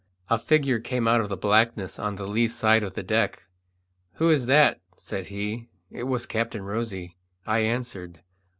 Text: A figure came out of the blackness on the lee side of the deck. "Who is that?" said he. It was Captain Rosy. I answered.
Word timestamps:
A 0.31 0.39
figure 0.39 0.79
came 0.79 1.07
out 1.07 1.21
of 1.21 1.29
the 1.29 1.37
blackness 1.37 1.99
on 1.99 2.15
the 2.15 2.25
lee 2.27 2.47
side 2.47 2.81
of 2.81 2.95
the 2.95 3.03
deck. 3.03 3.43
"Who 4.13 4.31
is 4.31 4.47
that?" 4.47 4.81
said 4.97 5.27
he. 5.27 5.69
It 5.91 6.05
was 6.07 6.25
Captain 6.25 6.63
Rosy. 6.63 7.17
I 7.45 7.59
answered. 7.59 8.23